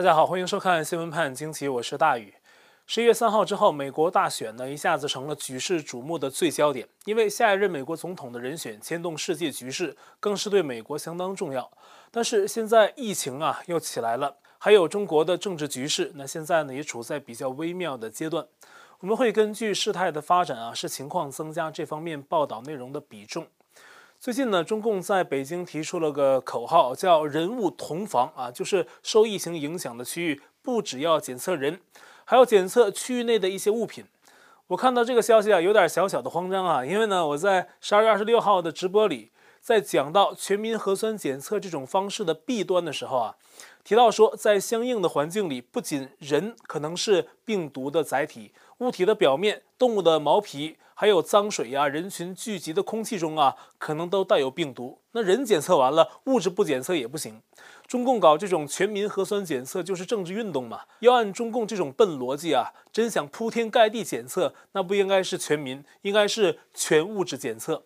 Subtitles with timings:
[0.00, 2.32] 大家好，欢迎收看新闻判惊奇，我是大宇。
[2.86, 11.70] 十一月三号之后，美国大选呢一下子成了举世瞩目的最焦点，因为下一任美国总统的人选牵动世界局势，更是对美国相当重要。
[12.10, 18.46] 但是现在疫情啊又起来了，还有中国的政治局势，那现在呢也处在比较微妙的阶段。
[19.00, 23.46] 我们会根据事态的发展啊，视情况增加这方面报道内容的比重。
[24.20, 31.80] 最近呢，中共在北京提出了个口号，叫“人物同房”啊，就是受疫情影响的区域，不只要检测人，
[32.26, 34.04] 还要检测区域内的一些物品。
[34.66, 43.36] 我看到这个消息啊，有点小小的慌张啊，因为呢，我在十二月二十六号的直播里，在讲到全民核酸检测这种方式的弊端的时候啊，
[43.82, 48.52] 提到说，在相应的环境里，不仅人可能是病毒的载体。
[48.78, 54.98] 物体的表面、动物的毛皮，还有脏水呀、人群聚集的空气中啊，可能都带有病毒。
[55.12, 57.42] 那人检测完了，物质不检测也不行。
[57.86, 60.82] 中共搞这种全民核酸检测就是政治运动嘛？
[61.00, 67.82] 要按中共这种笨逻辑啊，真想铺天盖地检测，那不应该是全民，应该是全物质检测。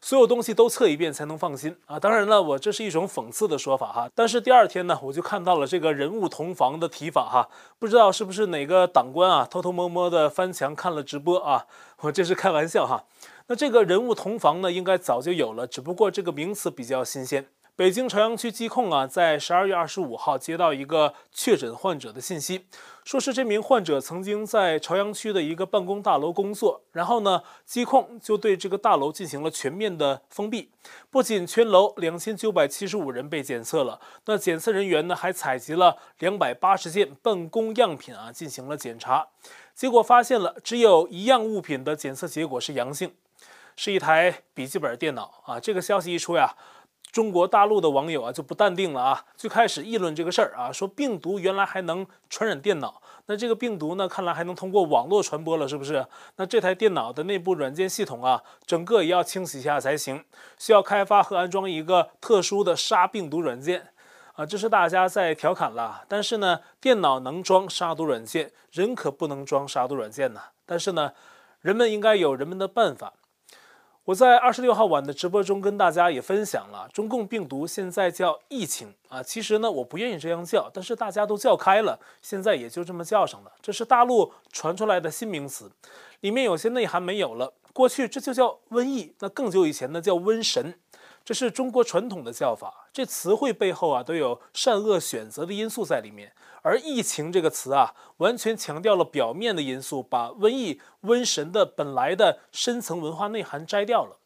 [0.00, 1.98] 所有东西都测一遍才能放心啊！
[1.98, 4.08] 当然了，我这是一种讽刺的说法哈。
[4.14, 11.66] 但是第二天呢，我就看到了这个人物同房的提法哈，不知道是不是哪个党官啊偷偷摸摸的翻墙看了直播啊？
[12.00, 13.04] 我这是开玩笑哈。
[13.48, 17.46] 那这个人物同房呢，应该早就有了，只不过这个名词比较新鲜。
[17.78, 22.66] 北京朝阳区疾控啊，在十二月二十五号接到一个确诊患者的信息，
[23.04, 30.72] 说是这名患者曾经在朝阳区的一个办公大楼工作，然后呢，疾控就对这个大楼进行了全面的封闭，
[31.08, 39.28] 不仅全楼两千九百七十五人被检测了，那检测人员呢还采集了两百八十件办公样品啊，进行了检查，
[39.72, 43.14] 结果发现了只有一样物品的检测结果是阳性，
[43.76, 45.60] 是一台笔记本电脑啊。
[45.60, 46.56] 这个消息一出呀。
[47.10, 56.06] 中国大陆的网友啊就不淡定了啊，就开始议论这个事儿啊，说病毒原来还能传染电脑，那这个病毒呢，看来还能通过网络传播了，是不是？
[56.36, 60.22] 那这台电脑的内部软件系统啊，整个也要清洗一下才行，
[60.58, 63.88] 需要开发和安装一个特殊的杀病毒软件
[64.34, 66.04] 啊，这是大家在调侃了。
[66.06, 70.40] 但是呢，电脑能装杀毒软件，人可不能装杀毒软件呢。
[70.66, 71.12] 但是呢，
[71.62, 73.14] 人们应该有人们的办法。
[74.08, 83.52] 我在二十六号晚的直播中跟大家也分享了，中共病毒现在叫疫情啊，其实呢我不愿意这样叫，但是大家都叫开了，现在也就这么叫上了。
[83.60, 85.70] 这是大陆传出来的新名词，
[86.20, 87.52] 里面有些内涵没有了。
[87.74, 90.78] 过去这就叫瘟疫，那更久以前呢叫瘟神。
[91.28, 96.32] 这是中国传统的叫法，这词汇背后啊都有善恶选择的因素在里面。
[96.62, 104.16] 而疫情这个词啊，完全强调了表面的因素，把瘟疫、瘟神的本来的深层文化内涵摘掉了。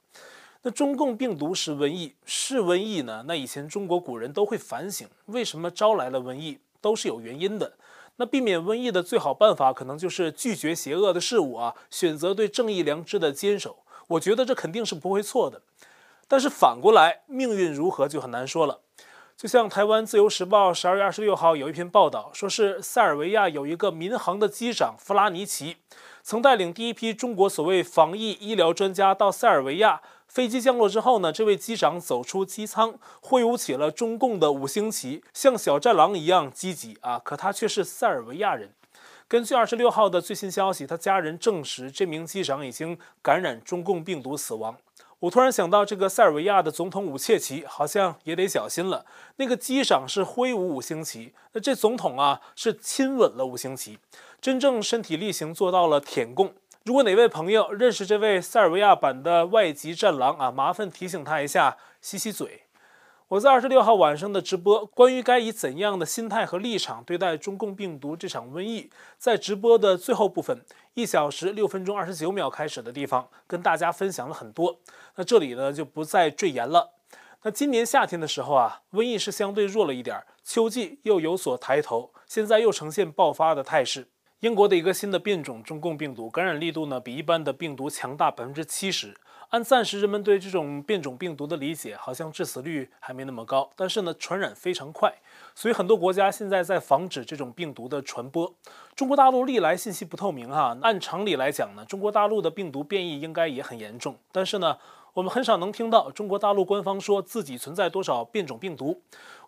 [0.62, 3.24] 那中共病毒是瘟疫，是瘟疫呢？
[3.26, 7.72] 那以前中国古人都会反省，为什么招来了瘟疫，都是有原因的。
[8.14, 13.78] 那避免瘟疫的最好办法，可能就是拒绝邪恶的事物啊，选择对正义良知的坚守。
[14.06, 15.62] 我觉得这肯定是不会错的。
[16.32, 18.80] 但是反过来，命运如何就很难说了。
[19.36, 25.76] 就像台湾自由时报十二月二十六号有一篇报道，说是塞尔维亚有一个民航的机长弗拉尼奇，
[26.22, 30.00] 曾带领第一批中国所谓防疫医疗专家到塞尔维亚。
[30.26, 37.18] 飞机降落之后呢，这位机长走出机舱，挥舞起了中共的五星旗，像小战狼一样积极啊。
[37.22, 38.72] 可他却是塞尔维亚人。
[39.28, 44.74] 根据二十六号的最新消息，他家人证实这名机长已经感染中共病毒死亡。
[45.22, 49.06] 我突然想到，这个塞尔维亚的总统武切奇好像也得小心了。
[49.36, 54.00] 那个机长是挥舞五星旗，那这总统啊是亲吻了五星旗，
[54.40, 56.52] 真正身体力行做到了舔共。
[56.84, 62.62] 如果哪位朋友认识这位塞尔维亚版的外籍战狼啊，麻烦提醒他一下，洗洗嘴。
[63.32, 70.62] 我在二十六号晚上的直播，关于该以怎样的心态和立场对待中共病毒这场瘟疫，在直播的最后部分，
[70.92, 74.78] 一小时六分钟二十九秒开始的地方，跟大家分享了很多。
[75.16, 76.90] 那这里呢就不再赘言了。
[77.42, 84.08] 那今年夏天的时候啊，瘟疫是相对弱了一点，秋季又有所抬头，现在又呈现爆发的态势。
[84.40, 89.16] 英国的一个新的变种中共病毒，感染力度呢比一般的病毒强大百分之七十。
[89.52, 95.12] 按暂时人们对这种变种病毒的理解，好像致死率还没那么高，但是呢，传染非常快，
[95.54, 98.54] 所以很多国家现在在防止这种病毒的传播。
[98.96, 104.78] 中国大陆历来信息不透明哈，按常理来讲呢，中国大陆的病毒变异应该也很严重，但是呢，
[105.12, 109.02] 我们很少能听到中国大陆官方说自己存在多少变种病毒。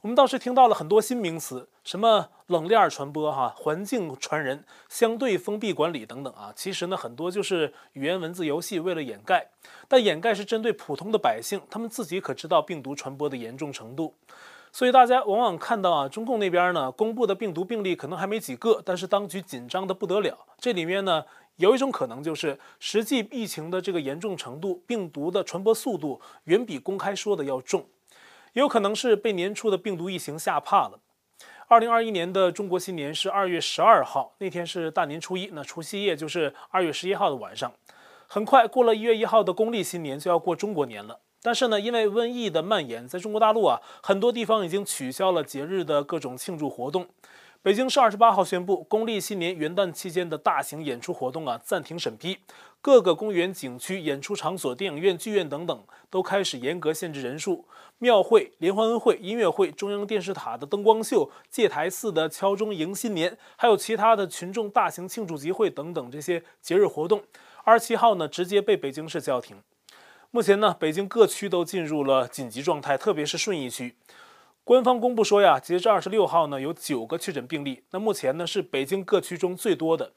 [0.04, 6.52] 我们倒是听到了很多新名词，什么冷链传播哈、环境传人、相对封闭管理等等啊。
[6.54, 9.48] 其实呢，很多就是语言文字游戏，为了掩盖。
[9.88, 14.12] 但掩盖是针对普通的百姓，他们自己可知道病毒传播的严重程度。
[14.70, 20.38] 所以大家往往看到啊，中共那边呢公布的病毒病例可能还没几个，但是当局紧张得不得了。
[20.58, 21.24] 这里面呢
[21.56, 27.86] 有一种可能就是实际疫情的这个严重程度、病毒的传播速度远比公开说的要重，
[28.54, 31.00] 有可能是被年初的病毒疫情吓怕了。
[31.66, 37.72] 二零二一年的中国新年是二月十二号，那天是大年初一，那除夕夜就是二月十一号的晚上。
[38.28, 41.18] 很快过了一月一号的公历新年，就要过中国年了。
[41.42, 47.06] 但是呢，因为瘟疫的蔓延，在中国大陆啊，很多地方已经取消了节日的各种庆祝活动。
[47.60, 52.38] 北京市二十八号宣布，公历新年元旦期间的大型演出活动啊暂停审批，
[52.84, 57.64] 各个公园、景区、演出场所、电影院、剧院等等都开始严格限制人数。
[57.96, 67.22] 庙会、联欢晚会、音乐会、中央电视塔的灯光秀、戒台寺的敲钟迎新年，还有其他的群众大型庆祝集会等等这些节日活动，
[67.64, 69.56] 二十七号呢直接被北京市叫停。
[70.30, 73.96] 目前呢，北京各区都进入了紧急状态，特别是顺义区，
[74.62, 80.12] 官方公布说呀，截至二十六号呢，有九个确诊病例，那目前呢是北京各区中最多的。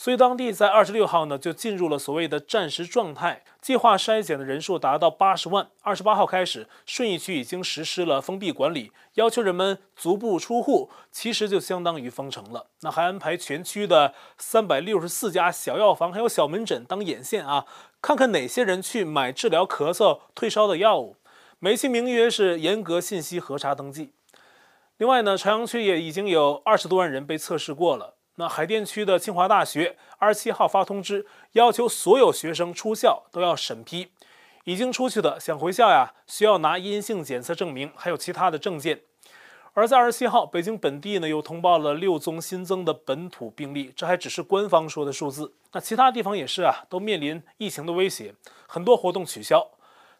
[0.00, 5.68] 所以当地在二十六号呢就进入了所谓的战时状态，计划筛检的人数达到八十万。
[5.82, 12.68] 二十八号开始，顺义区已经实施了封闭管理，要求人们足不出户，其实就相当于封城了。
[12.80, 17.66] 那还安排全区的三百六十四家小药房还有小门诊当眼线啊，
[18.00, 21.16] 看看哪些人去买治疗咳嗽退烧的药物。
[21.58, 24.14] 美其名曰是严格信息核查登记。
[24.96, 28.14] 另外呢，朝阳区也已经有二十多万人被测试过了。
[28.40, 34.08] 那海淀区的清华大学二十七号发通知，要求所有学生出校都要审批，
[34.64, 39.02] 已经出去的想回校呀，需要拿阴性检测证明，还有其他的证件。
[39.74, 48.34] 而在二十七号，北京本地呢又通报了六宗新增的本土病例，这还只是官方说的数字，那其他地方也是啊，都面临疫情的威胁，
[48.66, 49.72] 很多活动取消。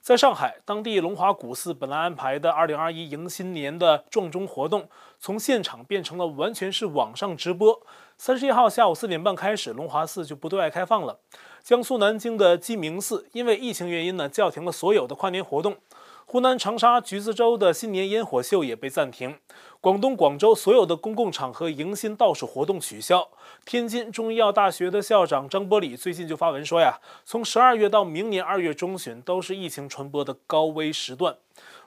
[0.02, 4.88] 在上海，当地龙华古寺本来安排的2021迎新年的撞钟活动，
[5.18, 7.82] 从现场变成了完全是网上直播。
[8.22, 11.18] 三十一号下午四点半开始，龙华寺就不对外开放了。
[11.62, 15.78] 江苏南京的鸡鸣寺因为疫情原因呢，叫停了所有的跨年活动。
[16.26, 19.38] 湖南长沙橘子洲的新年烟火秀也被暂停，
[19.80, 23.26] 广东广州所有的公共场合迎新倒数活动取消。
[23.64, 31.38] 天津中医药大学的校长张伯礼最近就发文说呀，从十二月到明年二月中旬都是疫情传播的高危时段，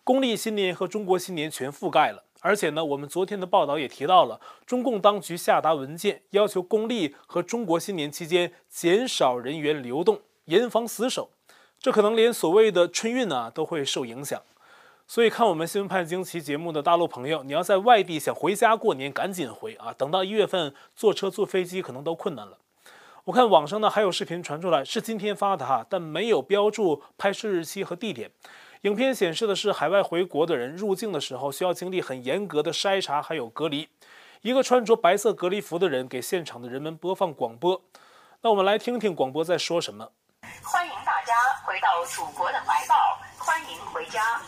[0.03, 2.23] 公历新年和中国新年全覆盖了。
[2.43, 11.29] 而且呢，我们昨天的报道也提到了，中共当局下达文件，要求公历和中国新年期间减少人员流动，严防死守。
[11.79, 14.41] 这可能连所谓的春运啊都会受影响，
[15.07, 19.93] 所以看我们新闻判惊奇节目的大陆朋友，你要在外地想回家过年，赶紧回啊！
[19.97, 22.57] 等到一月份坐车坐飞机可能都困难了。
[23.23, 28.31] 我看网上呢还有视频传出来，是今天发的哈，但没有标注拍摄日期和地点。
[28.83, 33.87] 影片显示的是海外回国的人入境的时候需要经历很严格的筛查还有隔离。
[34.41, 37.81] 一个穿着白色隔离服的人给现场的人们播放广播，
[38.41, 40.11] 那我们来听听广播在说什么。
[40.61, 41.33] 欢迎大家
[41.63, 44.41] 回到祖国的怀抱，欢迎回家。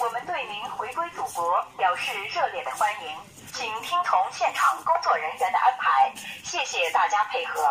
[0.00, 3.14] 我们对您回归祖国表示热烈的欢迎，
[3.54, 6.12] 请听从现场工作人员的安排，
[6.42, 7.62] 谢谢大家配合。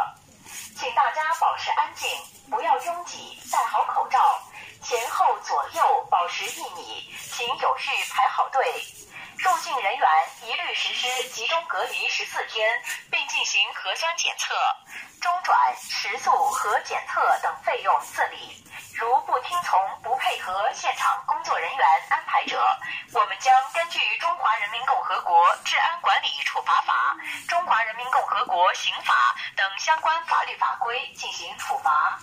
[0.77, 2.07] 请大家保持安静，
[2.49, 4.19] 不要拥挤，戴好口罩，
[4.85, 8.63] 前后左右保持一米，请有序排好队。
[9.39, 10.07] 入境人员
[10.43, 12.69] 一律实施集中隔离十四天，
[13.09, 14.53] 并进行核酸检测，
[15.19, 18.63] 中转、食宿和检测等费用自理。
[18.93, 22.63] 如不听从、不配合现场工作人员安排者，
[23.11, 27.17] 我们将根据《中华人民共和国治安管理处罚法》
[27.49, 32.19] 《中华人民共和国刑法》等相关法律法规进行处罚。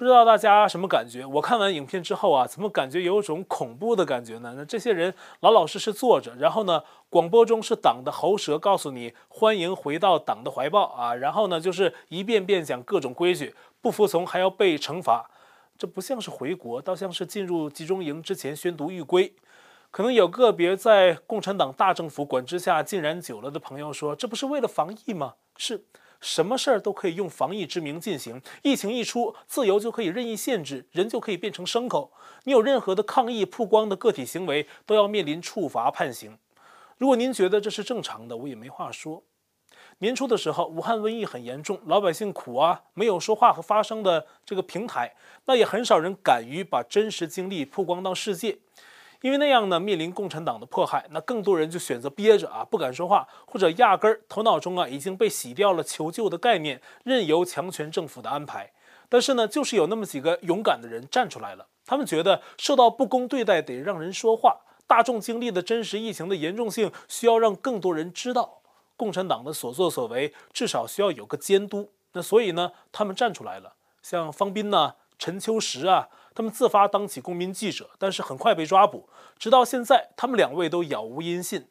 [0.00, 1.26] 不知道大家什么感觉？
[1.26, 4.54] 我看完影片之后啊，怎么感觉有种恐怖的感觉呢？
[4.56, 15.28] 那这些人老老实实坐着，然后呢，广播中是党的喉舌，告诉你欢迎回到党的怀抱啊，然后呢，就是一遍遍讲各种规矩，不服从还要被惩罚，
[15.76, 19.34] 这不像是回国，倒像是进入集中营之前宣读狱规。
[19.90, 25.34] 可能有个别在共产党大政府管制下浸染久了的朋友说，这不是为了防疫吗？
[25.58, 25.84] 是。
[26.20, 32.12] 什么事儿都可以用防疫之名进行，疫情一出，自由就可以任意限制，人就可以变成牲口。
[32.44, 36.38] 你有任何的抗议曝光的个体行为，都要面临处罚判刑。
[36.98, 39.22] 如果您觉得这是正常的，我也没话说。
[39.98, 45.14] 年初的时候，武汉瘟疫很严重，老百姓苦啊，没有说话和发声的这个平台，
[45.46, 48.58] 那也很少人敢于把真实经历曝光到世界。
[49.22, 58.72] 因为那样呢，面临共产党的迫害，那更多人就选择憋着啊，不敢说话，或者压根儿头脑中啊已经被洗掉了求救的概念，任由强权政府的安排。
[59.08, 68.62] 但是呢，就是有那么几个勇敢的人站出来了，他们觉得受到不公对待得让人说话，大众经历的真实疫情的严重性需要让更多人知道。
[68.96, 71.90] 共产党的所作所为至少需要有个监督。
[72.12, 76.08] 那所以呢，他们站出来了，像方斌呐、陈秋实啊，
[76.40, 79.06] 他们自发当起公民记者，但是很快被抓捕，
[79.38, 81.66] 直到现在，他们两位都杳无音信。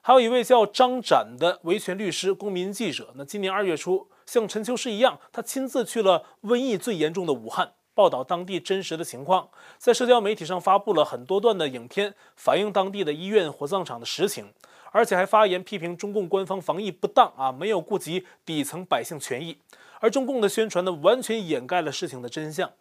[0.00, 14.50] 还有一位叫张展的维权律师、公民记者，那今年二月初，像陈秋实一样，他亲自去了瘟疫最严重的武汉，报道当地真实的情况，在社交媒体上发布了很多段的影片，反映当地的医院、火葬场的实情，
[14.92, 19.58] 而且还发言批评中共官方防疫不当啊，没有顾及底层百姓权益，
[20.00, 22.72] 而中共的宣传呢，完全掩盖了事情的真相。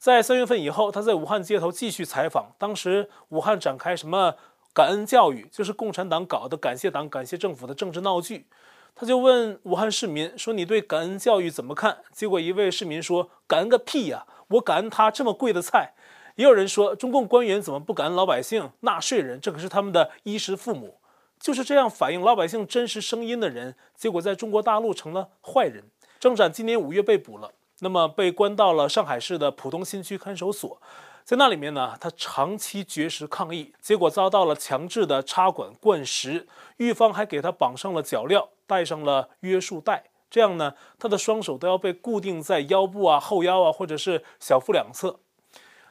[0.00, 4.34] 在三月份以后，他在武汉街头继续采访，当时武汉展开什么？
[4.72, 8.46] 感恩教育就是共产党搞的，感谢党、感谢政府的政治闹剧。
[8.94, 14.26] 他就问武汉市民说：“你对感恩教育怎么看？”结果一位市民说：“感恩个屁呀！
[14.48, 15.92] 我感恩他这么贵的菜。”
[16.36, 18.70] 也有人说：“中共官员怎么不感恩老百姓？
[18.80, 20.96] 纳税人这可是他们的衣食父母。”
[21.38, 25.84] 就是这样反映老百姓真实声音的人，结果在中国大陆成了坏人。
[26.18, 30.80] 张展今年五月被捕了，那么被关到了上海市的浦东新区看守所。
[31.22, 45.20] 在那里面呢，他长期绝食抗议，结果遭到了强制的插管灌食，狱方还给他绑上了脚镣，戴上了约束带，这样呢，他的双手都要被固定在腰部啊、后腰啊，或者是小腹两侧。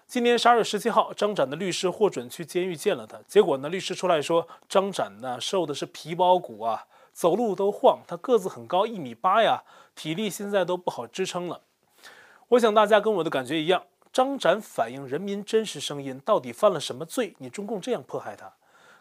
[0.05, 9.63] 今年十二月十七号，张展的律师获准去监狱见了他，结果呢，律师出来说，张展呢瘦的是皮包骨啊，走路都晃，他个子很高，一米八呀，
[9.95, 11.61] 体力现在都不好支撑了。
[12.49, 13.83] 我想大家跟我的感觉一样。
[14.11, 17.35] 张展反映人民真实声音，到底犯了什么罪？
[17.37, 18.51] 你中共这样迫害他？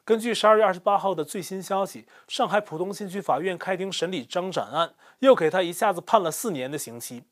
[0.04, 7.22] 根据十二月二十八号的最新消息，上海浦东新区法院开庭审理张展案，又给他一下子判了四年的刑期。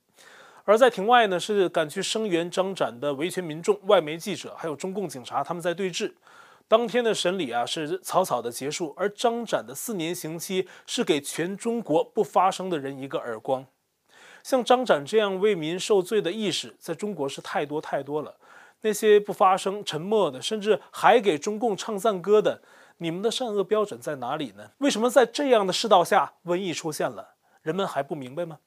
[0.64, 6.14] 而在庭外呢，是赶去声援张展的维权民众、外媒记者，还有中共警察，他们在对峙。
[6.66, 13.66] 当天的审理啊，是草草的结束，而张展的四年刑期是给全中国不发声的人一个耳光。
[14.46, 18.32] 像张展这样为民受罪的意识，在中国是太多太多了。
[18.82, 22.62] 那些不发声、沉默的，甚至还给中共唱赞歌的，
[22.98, 24.70] 你们的善恶标准在哪里呢？
[24.78, 27.30] 为什么在这样的世道下，瘟疫出现了，
[27.62, 28.58] 人们还不明白吗？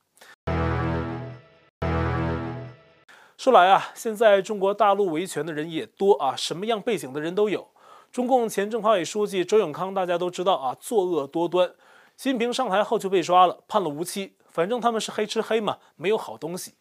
[3.37, 7.69] 说来啊，现在中国大陆维权的人也多啊，什么样背景的人都有。
[8.11, 11.69] 中共前政法委书记周永康，大家都知道啊，作恶多端。
[12.17, 14.33] 习近平上台后就被抓了，判了无期。
[14.51, 16.73] 反正他们是黑吃黑嘛，没有好东西。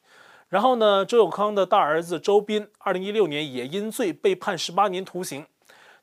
[0.49, 5.47] 然后呢，周永康的大儿子周斌，二零一六年也因罪被判十八年徒刑。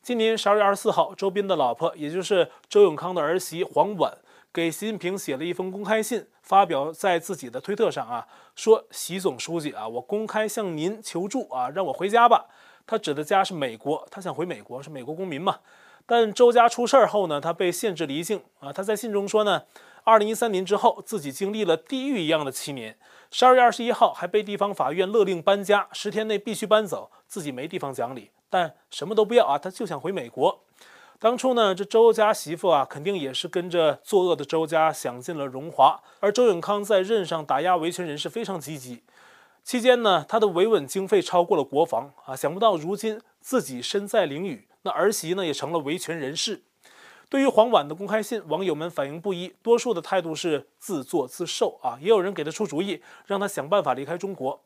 [0.04, 4.16] 今年十二月二十四号，周斌的老婆，也就是周永康的儿媳黄婉，
[4.54, 12.46] 给习近平写了一封公开信，发表在自己的推特上啊，说习总书记啊，我公开向您求助啊，让我回家吧。
[12.86, 15.58] 他指的家是美国，他想回美国，是美国公民嘛。
[16.06, 18.72] 但周家出事儿后呢，他被限制离境啊。
[18.72, 19.64] 他在信中说呢。
[20.06, 22.96] 二零一三年之后，自己经历了地狱一样的七年。
[23.32, 27.10] 十二月二十一号，还被地方法院勒令搬家，十天内必须搬走。
[27.28, 30.62] 自己没地方讲理，但什么都不要啊，他就想回美国。
[31.18, 36.00] 当初呢，这周家媳妇啊，肯定也是跟着作恶的周家享尽了荣华。
[36.20, 39.02] 而周永康在任上打压维权人士非常积极，
[39.64, 42.36] 期间呢，他的维稳经费超过了国防啊。
[42.36, 46.62] 想不到如今自己身在囹圄，那儿媳呢，也成了维权人士。
[47.30, 54.62] 对于黄婉的公开信，网友们反应不一，多数的态度是自作自受啊，也有人给他出主意，让他想办法离开中国。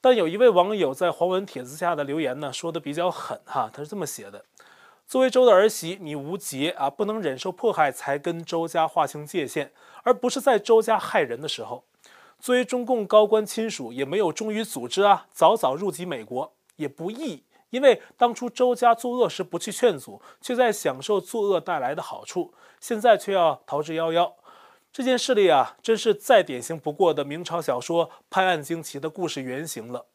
[0.00, 4.44] 但有一位网友在黄文帖子下的留言呢，说的比较狠哈，他是这么写的：
[5.06, 11.84] 作为周的儿媳，你无节啊，不能忍受迫害，才跟周家划清界限，而不是在周家害人的时候。
[12.38, 17.44] 作为中共高官亲属，也没有忠于组织啊，早早入籍美国也不易。
[17.76, 24.32] 因为当初周家作恶时不去劝阻，却在享受作恶带来的好处，现在却要逃之夭夭。
[24.90, 30.06] 这件事例啊，真是再典型不过的明朝小说《拍案惊奇》的故事原型了。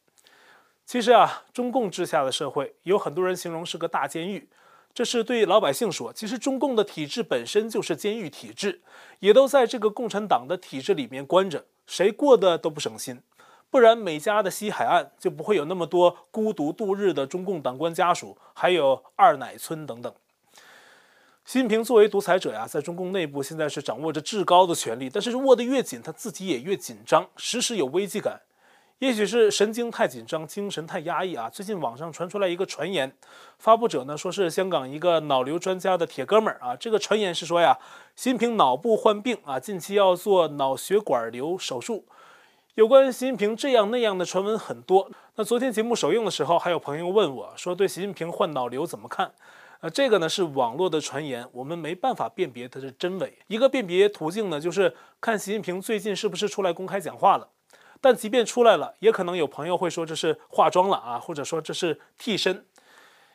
[0.84, 4.48] 其实啊，中共治下的社会，有很多人形容是个大监狱，
[4.92, 6.12] 这是对老百姓说。
[6.12, 8.82] 其实中共的体制本身就是监狱体制，
[9.20, 13.22] 也都在这个共产党的体制里面关着，谁过得都不省心。
[13.72, 20.12] 不然，美加的西海岸就不会有那么多孤独度日的中共党官家属，还有二奶村等等。
[21.46, 28.42] 习近平作为独裁者呀，在中共内部现在是掌握着至高的权力，但是握得越紧，他自己也越紧张，时时有危机感。
[28.98, 31.48] 也许是神经太紧张，精神太压抑啊。
[31.48, 33.10] 最近网上传出来一个传言，
[33.56, 36.76] 发布者呢说是香港一个脑瘤专家的铁哥们儿啊。
[36.76, 37.78] 这个传言是说呀，
[38.14, 42.04] 习近平脑部患病啊，近期要做脑血管瘤手术。
[42.74, 45.10] 有关习近平这样那样的传闻很多。
[45.34, 49.30] 那昨天节目首映的时候，还有朋友问我说，对习近平患脑瘤怎么看？
[49.80, 53.36] 呃，这个呢是网络的传言，我们没办法辨别它的真伪。
[53.48, 57.46] 一个辨别途径呢，就是看习近平最近是不是出来公开讲话了。
[58.00, 62.64] 但即便出来了，也可能有朋友会说这是化妆了啊，或者说这是替身。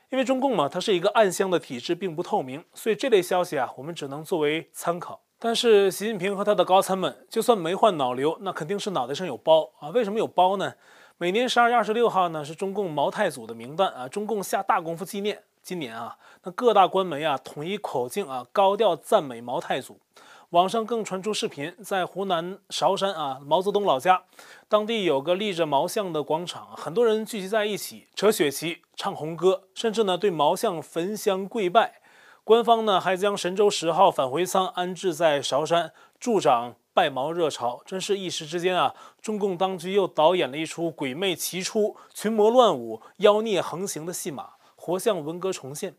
[0.10, 5.22] 因为中共嘛，它是一个暗箱的体制，并不透明，所以这类消息啊，我们只能作为参考。
[5.40, 9.90] 但是习近平和他的高参们，就算没换脑瘤，那肯定是脑袋上有包啊。
[9.90, 10.74] 为什么有包呢？
[11.20, 15.44] 每年十二月二十六号呢，是中共毛太祖的名诞啊，中共下大功夫纪念。
[15.62, 20.00] 今年啊，那各大官媒啊，统一口径啊，高调赞美毛太祖。
[20.50, 24.24] 网上更传出视频，在湖南韶山啊，毛泽东老家，
[24.68, 32.02] 当地有个立着毛像的广场，很多人聚集在一起，扯雪旗，唱红歌，甚至呢对毛像焚香跪拜。
[32.48, 37.82] 官方呢还将神舟十号返回舱安置在韶山，助长拜毛热潮。
[37.86, 45.96] 真是一时之间啊，中共当局又导演了一出鬼魅齐出、群魔乱舞、妖孽横行的戏码，活像文革重现。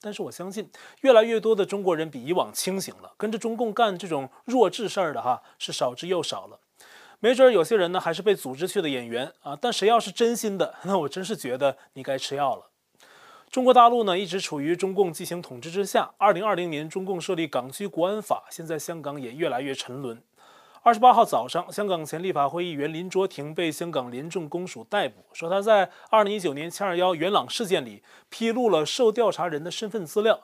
[0.00, 0.68] 但是我相信，
[1.02, 6.58] 越来越多的中国人比以往清醒了，跟着中共干这种弱智事儿的哈是少之又少了。
[7.20, 12.71] 没准有些人呢还是被组织去的演员啊，但谁要是真心的， 那我真是觉得你该吃药了。
[13.52, 20.22] 中国大陆呢一直处于中共进行统治之下，二零二零年中共设立港区国安法，现在香港也越来越沉沦。
[20.82, 30.40] 二十八号早上，香港前立法会议员林卓廷被香港廉政公署逮捕，说他在二零一九年七二幺元朗事件里披露了受调查人的身份资料。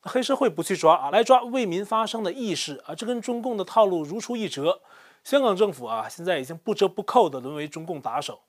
[0.00, 4.80] 黑社会不去抓啊，来抓为民发声的义士啊，这跟中共的套路如出一辙。
[5.22, 8.40] 香港政府啊，现在已经不折不扣地沦为中共打手，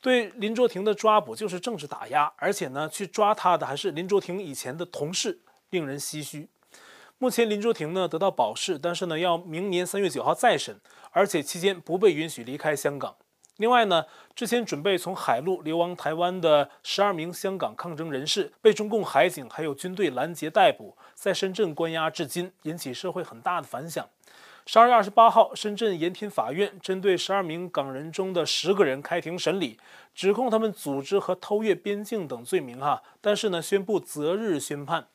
[0.00, 5.40] 对林卓廷的抓捕就是政治打压，而且呢，去抓他的还是林卓廷以前的同事，
[5.70, 6.48] 令人唏嘘。
[7.18, 13.16] 目前林卓廷呢得到保释，但是呢要明年三月九号再审，而且期间不被允许离开香港。
[13.56, 14.04] 另外呢，
[14.36, 24.08] 之前准备从海路流亡台湾的十二名香港抗争人士被中共海警还有军队拦截逮捕，在深圳关押至今，引起社会很大的反响。
[24.70, 29.78] 十二月二十八号，深圳盐田法院针对十二名港人中的十个人开庭审理，
[30.14, 35.06] 指控他们组织和偷越边境等罪名哈，但是呢宣布择日宣判。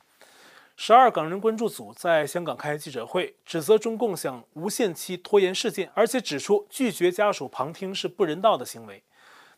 [0.76, 9.04] 十二港人关注组在香港开记者会，指责中共想无限期拖延事件，而且指出拒绝家属旁听是不人道的行为。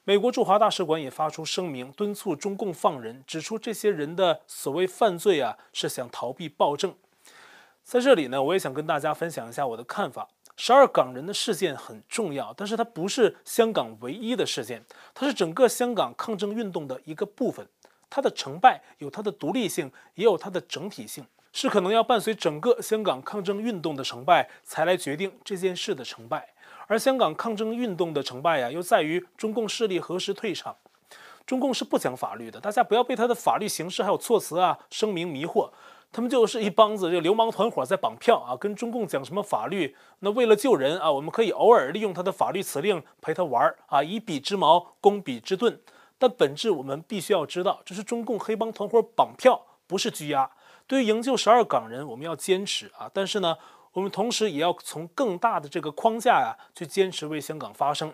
[0.03, 6.93] 美国驻华大使馆也发出声明，敦促中共放人，指出这些人的所谓犯罪啊，是想逃避暴政。
[7.85, 10.27] 在这里呢，我也想跟大家分享一下我的看法。
[10.57, 17.67] 十二港人的事件很重要，但是它不是香港唯一的事件，它是整个香港抗争运动的一个部分。
[18.09, 26.55] 它的成败有它的独立性，也有它的整体性，是可能要伴随整个香港抗争运动的成败，才来决定这件事的成败。
[26.87, 30.75] 而香港抗争运动的成败呀，又在于中共势力何时退场。
[31.45, 35.69] 中共是不讲法律的，大家不要被他的法律形式还有措辞啊声明迷惑，
[36.15, 39.93] 他们就是一帮子这个流氓团伙在绑票啊，跟中共讲什么法律？
[40.19, 45.77] 那为了救人啊，我们可以偶尔利用他的法律辞令陪他玩啊，以彼之矛攻彼之盾。
[46.17, 50.49] 但本质我们必须要知道，这是中共黑帮团伙绑票，不是拘押。
[50.87, 53.11] 对于营救十二港人，我们要坚持啊！
[53.13, 53.57] 但是呢，
[53.91, 58.13] 我们同时也要从更大的这个框架呀，去坚持为香港发声。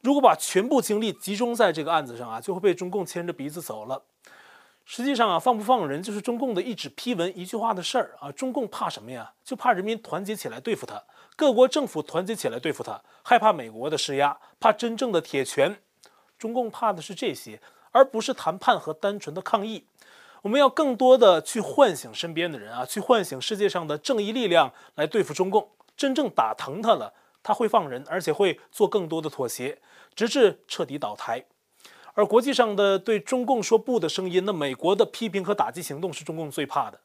[0.00, 4.02] 如果把全部精力集中在这个案子上啊，就会被中共牵着鼻子走了。
[4.88, 8.30] 实际上啊，放不放人就是中共的一纸批文、一句话的事儿啊。
[8.30, 9.32] 中共怕什么呀？
[9.44, 11.02] 就怕人民团结起来对付他，
[11.34, 15.82] 各国政府团结起来对付他，害怕美国的施压，怕真正的铁拳。
[16.38, 19.88] 中共怕的是这些，而不是谈判和单纯的抗议。
[20.42, 25.68] 我们要更多的去唤醒身边的人啊，去唤醒世界上的正义力量来对付中共。
[25.96, 29.80] 真正打疼他了，他会放人，而且会做更多的妥协，
[30.14, 31.44] 直至彻底倒台。
[32.16, 36.98] 而国际上的对中共说不的声音，那美国的批评和打击行动是中共最怕的。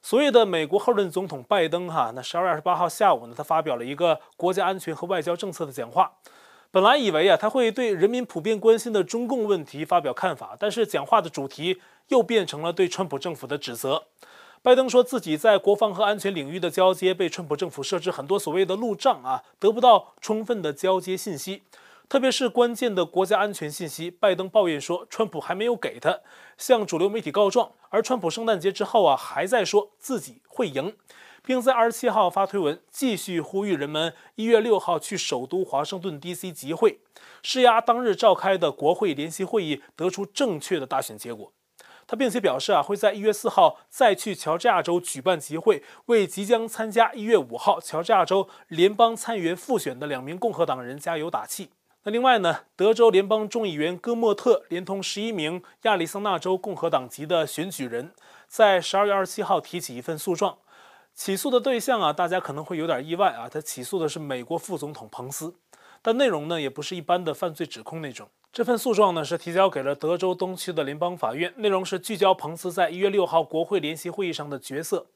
[0.00, 6.12] 所谓的美国后任总统拜登哈，那十二月二十八号下午呢，他发表了一个国家安全和外交政策的讲话。
[6.70, 14.04] 本来以为啊，他会对人民普遍关心的中共问题发表看法，但是讲话的主题又变成了对川普政府的指责。
[14.62, 21.64] 拜登说自己在国防和安全领域的交接被川普政府设置很多所谓的路障啊，得不到充分的交接信息，
[22.12, 24.10] 特别是关键的国家安全信息。
[24.10, 26.20] 拜登抱怨说，川普还没有给他，
[26.58, 27.72] 向主流媒体告状。
[27.88, 30.94] 而川普圣诞节之后啊，还在说自己会赢。
[31.42, 37.00] 并在二十七号发推文，继续呼吁人们一月六号去首都华盛顿 DC 集会，
[37.42, 41.50] 施压当日召开的国会联席会议得出正确的大选结果。
[42.06, 51.70] 他并且表示啊，会在一月四号再去乔治亚州举办集会，为即将参加一月五号乔治亚州联邦参议员复选的两名共和党人加油打气。
[52.04, 58.12] 那另外呢，德州联邦众议员戈莫特连同十一名亚利桑那州共和党籍的选举人。
[58.48, 60.58] 在十二月二十七号提起一份诉状，
[61.14, 65.54] 起诉的对象啊，大家可能会有点意外啊，他起诉的是美国副总统彭斯，
[66.02, 68.28] 但内容呢也不是一般的犯罪指控那种。
[68.52, 75.06] 这份诉状呢是提交给了德州东区的联邦法院，内容是聚焦彭斯在一月六号国会联席会议上的角色。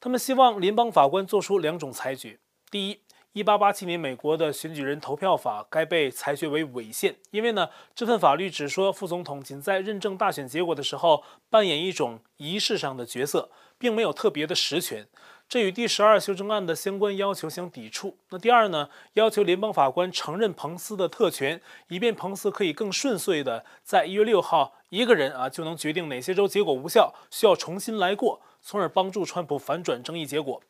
[0.00, 2.38] 他们希望联邦法官做出两种裁决：
[2.70, 2.98] 第一，
[3.34, 15.08] 一八八七年美国的选举人投票法该被裁决为违宪，因为呢这份法律只说副总统仅在认证大选结果的时候扮演一种仪式上的角色，并没有特别的实权。
[15.48, 18.16] 这与第十二修正案的相关要求相抵触。
[18.30, 30.62] 那第二呢，要求联邦法官承认彭斯的特权，以便彭斯可以更顺遂的在一月六号一个人啊就能决定哪些州结果无效，需要重新来过，从而帮助川普反转争议结果。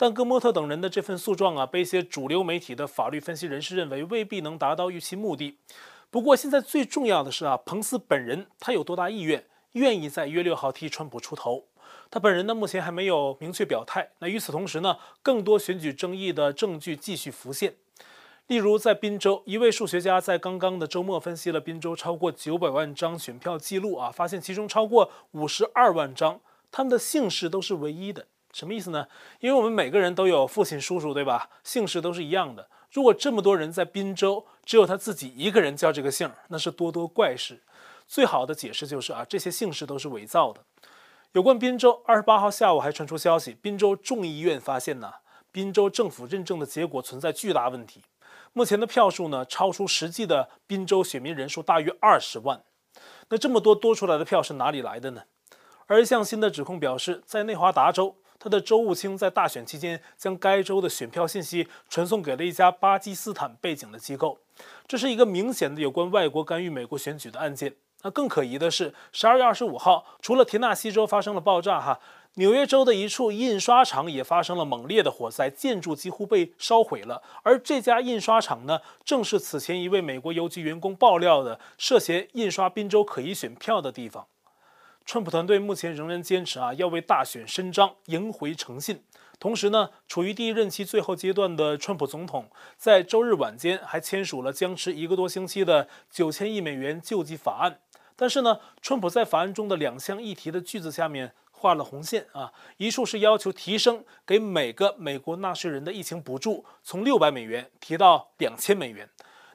[0.00, 5.58] 但戈莫特等人的这份诉状啊，被一些主流媒体的法律分析人士认为未必能达到预期目的。
[6.08, 11.64] 不过现在最重要的是啊，彭斯本人他有多大意愿，愿意在一月六号替川普出头？
[12.10, 14.12] 他本人呢，目前还没有明确表态。
[14.20, 17.74] 那与此同时呢，更多选举争议的证据继续浮现。
[18.46, 28.26] 例如，在宾州，一位数学家在刚刚的周末分析了宾州超过九百万张选票记录啊，发现其中超过五十二万张，他们的姓氏都是唯一的。
[28.52, 29.06] 什么意思呢？
[29.40, 31.48] 因为我们每个人都有父亲、叔叔，对吧？
[31.62, 32.68] 姓氏都是一样的。
[32.90, 37.62] 如果这么多人在宾州，只有他自己一个人叫这个姓，那是多多怪事。
[38.06, 40.62] 最好的解释就是啊，这些姓氏都是伪造的。
[41.32, 45.12] 有关宾州，二十八号下午还传出消息，宾州众议院发现呢，
[45.52, 48.02] 宾州政府认证的结果存在巨大问题。
[48.54, 52.64] 目前的票数呢，超出实际的宾州选民人数大约二十万。
[53.28, 55.24] 那这么多多出来的票是哪里来的呢？
[55.86, 64.38] 而一项新的指控表示，在内华达州，他的州务卿在大选期间将该州的选票信息传送给了一家巴基斯坦背景的机构。
[64.86, 67.74] 这是一个明显的有关外国干预美国选举的案件。
[68.02, 71.98] 那更可疑的是，十二月二十五号，除了田纳西州发生了爆炸，哈，
[72.34, 77.20] 纽约州的一处印刷厂也发生了猛烈的火灾，建筑几乎被烧毁了。
[77.42, 84.28] 而这家印刷厂呢，正是此前一位美国邮局员工爆料的涉嫌印刷宾州可疑选票的地方。
[85.08, 89.02] 川普团队目前仍然坚持啊，要为大选伸张，赢回诚信。
[89.38, 97.80] 同时呢，处于第一任期最后阶段的川普总统，在周日晚间还签署了僵持一个多星期的九千亿美元救济法案。
[98.16, 109.08] 但是呢，川普在法案中的两项议题的句子下面画了红线啊，一处是要求提升给每个美国纳税人的疫情补助，从六百美元提到两千美元。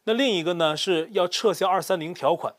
[0.06, 2.56] 那另一个呢，是要撤销二三零条款。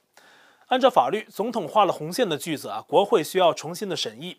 [0.68, 4.38] 按照法律，总统画了红线的句子啊，国会需要重新的审议。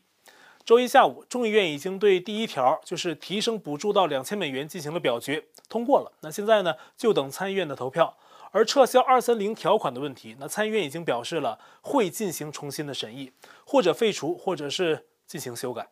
[0.65, 6.11] 周一下午，众议院已经对第一条，就是提升补助到两千美元进行了表决，通过了。
[6.21, 8.17] 那现在呢，就等参议院的投票。
[8.51, 13.33] 而撤销二三零条款的问题，那参议院已经表示了会进行重新的审议，
[13.65, 15.89] 或者废除，或者是进行修改。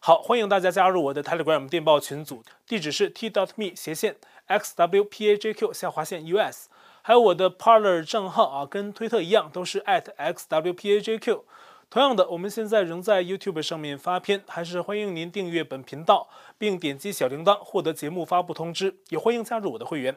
[0.00, 4.16] 好，欢迎大家加入我的 Telegram 电报群组，地址是 t.dot.me 斜线
[4.48, 6.68] xwpajq 下划线 us，
[7.06, 11.42] 还有我的 Parler 账号啊，跟推特一样，都是 @xwpajq。
[11.90, 20.16] 同样的，我们现在仍在 YouTube 上面发片，还是欢迎您订阅本频道，并点击小铃铛获得节目发布通知，也欢迎加入我的会员。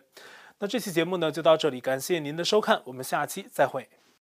[0.60, 3.90] 那这期节目呢，就到这里，感谢您的收看，我们下期再会。